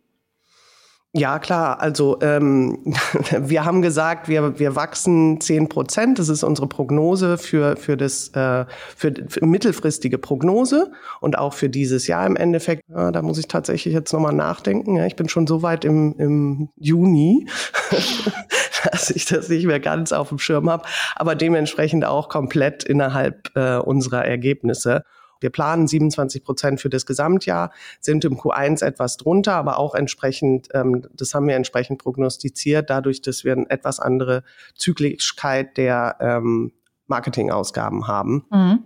Ja, 1.12 1.40
klar. 1.40 1.80
Also 1.80 2.18
ähm, 2.20 2.78
wir 3.36 3.64
haben 3.64 3.82
gesagt, 3.82 4.28
wir, 4.28 4.60
wir 4.60 4.76
wachsen 4.76 5.40
zehn 5.40 5.68
Prozent. 5.68 6.20
Das 6.20 6.28
ist 6.28 6.44
unsere 6.44 6.68
Prognose 6.68 7.36
für, 7.36 7.76
für, 7.76 7.96
das, 7.96 8.28
äh, 8.28 8.64
für, 8.96 9.12
für 9.28 9.44
mittelfristige 9.44 10.18
Prognose 10.18 10.92
und 11.20 11.36
auch 11.36 11.54
für 11.54 11.68
dieses 11.68 12.06
Jahr 12.06 12.26
im 12.26 12.36
Endeffekt. 12.36 12.84
Ja, 12.88 13.10
da 13.10 13.22
muss 13.22 13.38
ich 13.38 13.48
tatsächlich 13.48 13.92
jetzt 13.92 14.12
nochmal 14.12 14.34
nachdenken. 14.34 14.96
Ja, 14.96 15.06
ich 15.06 15.16
bin 15.16 15.28
schon 15.28 15.48
so 15.48 15.62
weit 15.62 15.84
im, 15.84 16.14
im 16.16 16.68
Juni, 16.76 17.48
dass 18.92 19.10
ich 19.10 19.24
das 19.24 19.48
nicht 19.48 19.66
mehr 19.66 19.80
ganz 19.80 20.12
auf 20.12 20.28
dem 20.28 20.38
Schirm 20.38 20.70
habe, 20.70 20.84
aber 21.16 21.34
dementsprechend 21.34 22.04
auch 22.04 22.28
komplett 22.28 22.84
innerhalb 22.84 23.50
äh, 23.56 23.78
unserer 23.78 24.24
Ergebnisse. 24.24 25.02
Wir 25.40 25.50
planen 25.50 25.86
27 25.86 26.44
Prozent 26.44 26.80
für 26.80 26.90
das 26.90 27.06
Gesamtjahr, 27.06 27.72
sind 28.00 28.24
im 28.24 28.36
Q1 28.36 28.84
etwas 28.84 29.16
drunter, 29.16 29.54
aber 29.54 29.78
auch 29.78 29.94
entsprechend, 29.94 30.68
ähm, 30.74 31.06
das 31.12 31.34
haben 31.34 31.48
wir 31.48 31.56
entsprechend 31.56 31.98
prognostiziert, 31.98 32.90
dadurch, 32.90 33.22
dass 33.22 33.44
wir 33.44 33.52
eine 33.52 33.70
etwas 33.70 34.00
andere 34.00 34.44
Zyklischkeit 34.76 35.76
der 35.76 36.16
ähm, 36.20 36.72
Marketingausgaben 37.06 38.06
haben. 38.06 38.44
Mhm. 38.50 38.84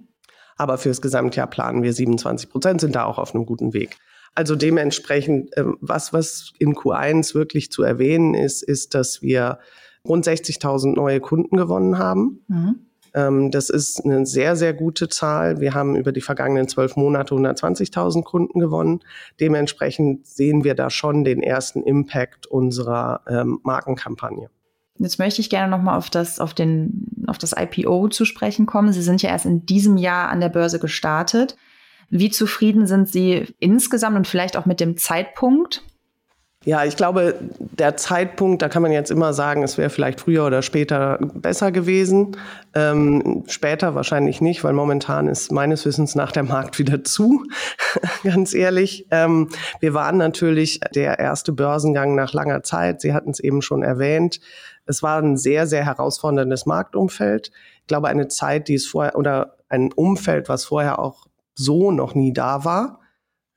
Aber 0.56 0.78
fürs 0.78 1.02
Gesamtjahr 1.02 1.48
planen 1.48 1.82
wir 1.82 1.92
27 1.92 2.48
Prozent, 2.48 2.80
sind 2.80 2.94
da 2.94 3.04
auch 3.04 3.18
auf 3.18 3.34
einem 3.34 3.44
guten 3.44 3.74
Weg. 3.74 3.98
Also 4.34 4.56
dementsprechend, 4.56 5.50
ähm, 5.56 5.76
was, 5.80 6.12
was 6.12 6.52
in 6.58 6.74
Q1 6.74 7.34
wirklich 7.34 7.70
zu 7.70 7.82
erwähnen 7.82 8.34
ist, 8.34 8.62
ist, 8.62 8.94
dass 8.94 9.22
wir 9.22 9.58
rund 10.06 10.26
60.000 10.26 10.94
neue 10.94 11.20
Kunden 11.20 11.56
gewonnen 11.56 11.98
haben. 11.98 12.44
Mhm. 12.48 12.86
Ähm, 13.14 13.50
das 13.50 13.70
ist 13.70 14.04
eine 14.04 14.26
sehr, 14.26 14.56
sehr 14.56 14.74
gute 14.74 15.08
Zahl. 15.08 15.60
Wir 15.60 15.72
haben 15.72 15.96
über 15.96 16.12
die 16.12 16.20
vergangenen 16.20 16.68
zwölf 16.68 16.96
Monate 16.96 17.34
120.000 17.34 18.24
Kunden 18.24 18.58
gewonnen. 18.58 19.00
Dementsprechend 19.40 20.26
sehen 20.26 20.64
wir 20.64 20.74
da 20.74 20.90
schon 20.90 21.24
den 21.24 21.42
ersten 21.42 21.82
Impact 21.82 22.46
unserer 22.46 23.22
ähm, 23.28 23.60
Markenkampagne. 23.62 24.50
Jetzt 24.98 25.18
möchte 25.18 25.40
ich 25.40 25.50
gerne 25.50 25.70
nochmal 25.70 25.96
auf 25.96 26.10
das, 26.10 26.38
auf, 26.38 26.54
den, 26.54 27.24
auf 27.26 27.38
das 27.38 27.54
IPO 27.56 28.08
zu 28.08 28.24
sprechen 28.24 28.66
kommen. 28.66 28.92
Sie 28.92 29.02
sind 29.02 29.22
ja 29.22 29.30
erst 29.30 29.46
in 29.46 29.66
diesem 29.66 29.96
Jahr 29.96 30.28
an 30.28 30.40
der 30.40 30.48
Börse 30.48 30.78
gestartet. 30.78 31.56
Wie 32.10 32.30
zufrieden 32.30 32.86
sind 32.86 33.08
Sie 33.08 33.54
insgesamt 33.58 34.16
und 34.16 34.28
vielleicht 34.28 34.56
auch 34.56 34.66
mit 34.66 34.78
dem 34.78 34.96
Zeitpunkt? 34.96 35.82
Ja, 36.64 36.84
ich 36.84 36.96
glaube, 36.96 37.34
der 37.58 37.96
Zeitpunkt, 37.98 38.62
da 38.62 38.70
kann 38.70 38.80
man 38.80 38.90
jetzt 38.90 39.10
immer 39.10 39.34
sagen, 39.34 39.62
es 39.62 39.76
wäre 39.76 39.90
vielleicht 39.90 40.20
früher 40.20 40.46
oder 40.46 40.62
später 40.62 41.18
besser 41.34 41.72
gewesen. 41.72 42.38
Ähm, 42.74 43.44
später 43.48 43.94
wahrscheinlich 43.94 44.40
nicht, 44.40 44.64
weil 44.64 44.72
momentan 44.72 45.28
ist 45.28 45.52
meines 45.52 45.84
Wissens 45.84 46.14
nach 46.14 46.32
der 46.32 46.42
Markt 46.42 46.78
wieder 46.78 47.04
zu, 47.04 47.44
ganz 48.24 48.54
ehrlich. 48.54 49.06
Ähm, 49.10 49.50
wir 49.80 49.92
waren 49.92 50.16
natürlich 50.16 50.80
der 50.94 51.18
erste 51.18 51.52
Börsengang 51.52 52.14
nach 52.14 52.32
langer 52.32 52.62
Zeit. 52.62 53.02
Sie 53.02 53.12
hatten 53.12 53.30
es 53.30 53.40
eben 53.40 53.60
schon 53.60 53.82
erwähnt. 53.82 54.40
Es 54.86 55.02
war 55.02 55.20
ein 55.20 55.36
sehr, 55.36 55.66
sehr 55.66 55.84
herausforderndes 55.84 56.64
Marktumfeld. 56.64 57.50
Ich 57.82 57.86
glaube, 57.88 58.08
eine 58.08 58.28
Zeit, 58.28 58.68
die 58.68 58.74
es 58.74 58.86
vorher, 58.86 59.16
oder 59.16 59.58
ein 59.68 59.92
Umfeld, 59.92 60.48
was 60.48 60.64
vorher 60.64 60.98
auch 60.98 61.26
so 61.54 61.90
noch 61.90 62.14
nie 62.14 62.32
da 62.32 62.64
war. 62.64 63.00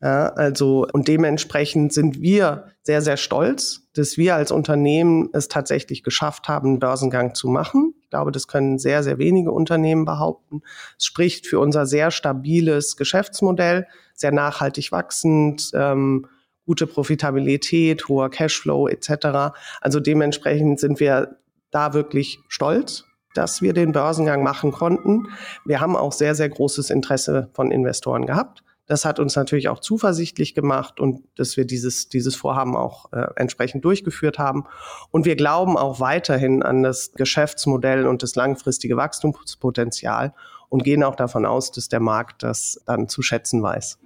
Ja, 0.02 0.28
also, 0.28 0.86
und 0.94 1.08
dementsprechend 1.08 1.92
sind 1.92 2.22
wir 2.22 2.68
sehr, 2.84 3.02
sehr 3.02 3.18
stolz, 3.18 3.82
dass 3.96 4.16
wir 4.16 4.36
als 4.36 4.52
Unternehmen 4.52 5.30
es 5.34 5.48
tatsächlich 5.48 6.04
geschafft 6.04 6.48
haben, 6.48 6.70
einen 6.70 6.80
Börsengang 6.80 7.34
zu 7.34 7.48
machen. 7.48 7.96
Ich 8.04 8.12
glaube, 8.12 8.32
das 8.32 8.48
können 8.48 8.78
sehr, 8.78 9.02
sehr 9.02 9.18
wenige 9.18 9.52
Unternehmen 9.52 10.06
behaupten. 10.06 10.62
Es 11.00 11.06
spricht 11.06 11.48
für 11.48 11.60
unser 11.60 11.88
sehr 11.88 12.12
stabiles 12.12 12.96
Geschäftsmodell, 12.96 13.88
sehr 14.14 14.32
nachhaltig 14.32 14.92
wachsend, 14.92 15.72
ähm, 15.74 16.28
gute 16.68 16.86
Profitabilität, 16.86 18.08
hoher 18.08 18.30
Cashflow 18.30 18.88
etc. 18.88 19.56
Also 19.82 20.00
dementsprechend 20.00 20.80
sind 20.80 21.00
wir 21.00 21.38
da 21.72 21.94
wirklich 21.94 22.40
stolz 22.48 23.04
dass 23.34 23.62
wir 23.62 23.74
den 23.74 23.92
Börsengang 23.92 24.42
machen 24.42 24.72
konnten. 24.72 25.28
Wir 25.64 25.80
haben 25.80 25.96
auch 25.96 26.12
sehr, 26.12 26.34
sehr 26.34 26.50
großes 26.50 26.90
Interesse 26.90 27.52
von 27.54 27.70
Investoren 27.70 28.26
gehabt. 28.26 28.64
Das 28.88 29.04
hat 29.04 29.20
uns 29.20 29.36
natürlich 29.36 29.68
auch 29.70 29.80
zuversichtlich 29.80 30.56
gemacht 30.56 31.00
und 31.00 31.24
dass 31.36 31.58
wir 31.58 31.66
dieses, 31.66 32.10
dieses 32.10 32.36
Vorhaben 32.36 32.76
auch 32.76 33.12
äh, 33.12 33.28
entsprechend 33.36 33.84
durchgeführt 33.84 34.40
haben. 34.40 34.66
Und 35.12 35.26
wir 35.26 35.36
glauben 35.36 35.78
auch 35.78 36.00
weiterhin 36.00 36.64
an 36.64 36.84
das 36.84 37.12
Geschäftsmodell 37.12 38.08
und 38.08 38.24
das 38.24 38.36
langfristige 38.36 38.96
Wachstumspotenzial 38.96 40.34
und 40.70 40.84
gehen 40.84 41.04
auch 41.04 41.16
davon 41.16 41.46
aus, 41.46 41.72
dass 41.72 41.90
der 41.90 42.00
Markt 42.00 42.44
das 42.44 42.82
dann 42.86 43.10
zu 43.10 43.22
schätzen 43.22 43.62
weiß. 43.62 44.00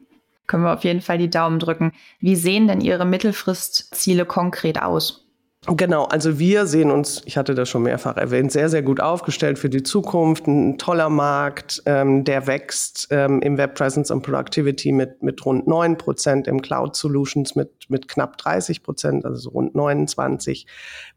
Können 0.47 0.63
wir 0.63 0.73
auf 0.73 0.83
jeden 0.83 1.01
Fall 1.01 1.17
die 1.17 1.29
Daumen 1.29 1.59
drücken. 1.59 1.93
Wie 2.19 2.35
sehen 2.35 2.67
denn 2.67 2.81
Ihre 2.81 3.05
Mittelfristziele 3.05 4.25
konkret 4.25 4.81
aus? 4.81 5.21
Genau, 5.68 6.06
also 6.06 6.39
wir 6.39 6.65
sehen 6.65 6.89
uns, 6.89 7.22
ich 7.25 7.38
hatte 7.38 7.53
das 7.53 7.70
schon 7.70 7.84
mehrfach 7.84 8.18
erwähnt, 8.18 8.51
sehr, 8.51 8.68
sehr 8.68 8.82
gut 8.82 9.00
aufgestellt 9.00 9.60
für 9.60 9.70
die 9.70 9.84
Zukunft. 9.84 10.48
Ein 10.48 10.80
toller 10.80 11.10
Markt, 11.10 11.84
ähm, 11.86 12.24
der 12.24 12.48
wächst 12.48 13.10
ähm, 13.12 13.44
im 13.44 13.60
Web 13.60 13.75
Presence 13.75 14.10
und 14.10 14.24
Productivity 14.24 14.91
mit, 14.91 15.22
mit 15.22 15.46
rund 15.46 15.68
neun 15.68 16.00
Prozent, 16.00 16.48
im 16.48 16.63
Cloud 16.63 16.96
Solutions 16.96 17.53
mit, 17.53 17.70
mit 17.89 18.08
knapp 18.08 18.39
30 18.39 18.82
Prozent, 18.82 19.24
also 19.24 19.51
rund 19.51 19.75
29. 19.75 20.65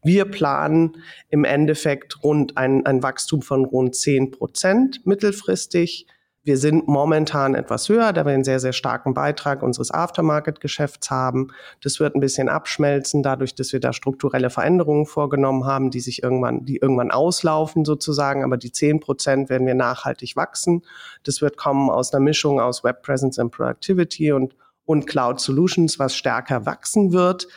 Wir 0.03 0.25
planen 0.25 0.97
im 1.29 1.43
Endeffekt 1.43 2.23
rund 2.23 2.55
ein, 2.55 2.85
ein 2.85 3.01
Wachstum 3.01 3.41
von 3.41 3.65
rund 3.65 3.95
zehn 3.95 4.29
Prozent 4.29 5.07
mittelfristig. 5.07 6.05
Wir 6.45 6.57
sind 6.57 6.87
momentan 6.87 7.55
etwas 7.55 7.89
höher, 7.89 8.13
da 8.13 8.23
wir 8.23 8.31
einen 8.31 8.43
sehr, 8.43 8.59
sehr 8.59 8.71
starken 8.71 9.15
Beitrag 9.15 9.63
unseres 9.63 9.89
Aftermarket-Geschäfts 9.89 11.09
haben. 11.09 11.47
Das 11.81 11.99
wird 11.99 12.13
ein 12.13 12.19
bisschen 12.19 12.49
abschmelzen, 12.49 13.23
dadurch, 13.23 13.55
dass 13.55 13.73
wir 13.73 13.79
da 13.79 13.93
strukturelle 13.93 14.51
Veränderungen 14.51 15.07
vorgenommen 15.07 15.65
haben, 15.65 15.89
die 15.89 16.01
sich 16.01 16.21
irgendwann, 16.21 16.63
die 16.63 16.77
irgendwann 16.77 17.09
auslaufen 17.09 17.83
sozusagen. 17.83 18.43
Aber 18.43 18.57
die 18.57 18.71
10 18.71 18.99
Prozent 18.99 19.49
werden 19.49 19.65
wir 19.65 19.73
nachhaltig 19.73 20.35
wachsen. 20.35 20.83
Das 21.23 21.41
wird 21.41 21.57
kommen 21.57 21.89
aus 21.89 22.13
einer 22.13 22.23
Mischung 22.23 22.59
aus 22.61 22.83
Web 22.83 23.01
Presence 23.01 23.39
and 23.39 23.51
Productivity 23.51 24.31
und 24.31 24.55
und 24.85 25.07
Cloud 25.07 25.41
Solutions, 25.41 25.97
was 25.97 26.15
stärker 26.15 26.67
wachsen 26.67 27.11
wird, 27.11 27.47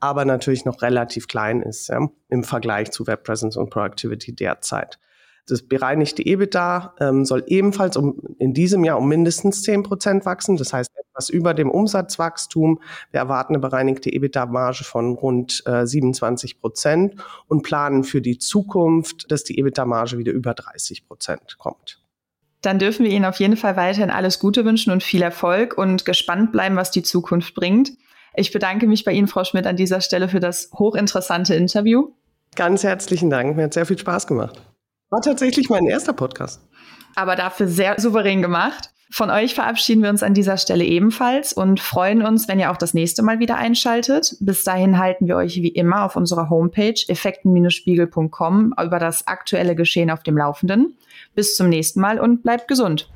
aber 0.00 0.24
natürlich 0.24 0.64
noch 0.64 0.80
relativ 0.80 1.28
klein 1.28 1.60
ist 1.60 1.88
ja, 1.88 2.08
im 2.30 2.44
Vergleich 2.44 2.92
zu 2.92 3.06
Web 3.06 3.24
Presence 3.24 3.58
und 3.58 3.68
Productivity 3.68 4.34
derzeit. 4.34 4.98
Das 5.48 5.62
bereinigte 5.62 6.22
EBITDA 6.22 6.94
ähm, 7.00 7.24
soll 7.24 7.42
ebenfalls 7.46 7.96
um, 7.96 8.20
in 8.38 8.52
diesem 8.52 8.84
Jahr 8.84 8.98
um 8.98 9.08
mindestens 9.08 9.62
10 9.62 9.82
Prozent 9.82 10.26
wachsen. 10.26 10.56
Das 10.56 10.72
heißt 10.72 10.90
etwas 10.98 11.30
über 11.30 11.54
dem 11.54 11.70
Umsatzwachstum. 11.70 12.80
Wir 13.10 13.20
erwarten 13.20 13.54
eine 13.54 13.60
bereinigte 13.60 14.10
EBITDA-Marge 14.10 14.84
von 14.84 15.14
rund 15.14 15.62
äh, 15.66 15.86
27 15.86 16.60
Prozent 16.60 17.14
und 17.46 17.62
planen 17.62 18.04
für 18.04 18.20
die 18.20 18.38
Zukunft, 18.38 19.30
dass 19.30 19.42
die 19.42 19.58
EBITDA-Marge 19.58 20.18
wieder 20.18 20.32
über 20.32 20.54
30 20.54 21.06
Prozent 21.06 21.56
kommt. 21.58 22.00
Dann 22.60 22.78
dürfen 22.78 23.04
wir 23.04 23.12
Ihnen 23.12 23.24
auf 23.24 23.38
jeden 23.38 23.56
Fall 23.56 23.76
weiterhin 23.76 24.10
alles 24.10 24.38
Gute 24.38 24.64
wünschen 24.64 24.92
und 24.92 25.02
viel 25.02 25.22
Erfolg 25.22 25.78
und 25.78 26.04
gespannt 26.04 26.52
bleiben, 26.52 26.76
was 26.76 26.90
die 26.90 27.02
Zukunft 27.02 27.54
bringt. 27.54 27.92
Ich 28.34 28.52
bedanke 28.52 28.86
mich 28.86 29.04
bei 29.04 29.12
Ihnen, 29.12 29.28
Frau 29.28 29.44
Schmidt, 29.44 29.66
an 29.66 29.76
dieser 29.76 30.00
Stelle 30.00 30.28
für 30.28 30.40
das 30.40 30.70
hochinteressante 30.74 31.54
Interview. 31.54 32.12
Ganz 32.54 32.82
herzlichen 32.82 33.30
Dank. 33.30 33.56
Mir 33.56 33.64
hat 33.64 33.74
sehr 33.74 33.86
viel 33.86 33.98
Spaß 33.98 34.26
gemacht. 34.26 34.60
War 35.10 35.20
tatsächlich 35.22 35.70
mein 35.70 35.86
erster 35.86 36.12
Podcast. 36.12 36.60
Aber 37.14 37.34
dafür 37.36 37.66
sehr 37.66 37.98
souverän 37.98 38.42
gemacht. 38.42 38.90
Von 39.10 39.30
euch 39.30 39.54
verabschieden 39.54 40.02
wir 40.02 40.10
uns 40.10 40.22
an 40.22 40.34
dieser 40.34 40.58
Stelle 40.58 40.84
ebenfalls 40.84 41.54
und 41.54 41.80
freuen 41.80 42.22
uns, 42.22 42.46
wenn 42.46 42.60
ihr 42.60 42.70
auch 42.70 42.76
das 42.76 42.92
nächste 42.92 43.22
Mal 43.22 43.38
wieder 43.38 43.56
einschaltet. 43.56 44.36
Bis 44.40 44.64
dahin 44.64 44.98
halten 44.98 45.26
wir 45.26 45.36
euch 45.36 45.56
wie 45.62 45.68
immer 45.68 46.04
auf 46.04 46.14
unserer 46.14 46.50
Homepage 46.50 47.00
effekten-spiegel.com 47.08 48.74
über 48.78 48.98
das 48.98 49.26
aktuelle 49.26 49.74
Geschehen 49.74 50.10
auf 50.10 50.22
dem 50.22 50.36
Laufenden. 50.36 50.98
Bis 51.34 51.56
zum 51.56 51.70
nächsten 51.70 52.00
Mal 52.00 52.20
und 52.20 52.42
bleibt 52.42 52.68
gesund. 52.68 53.08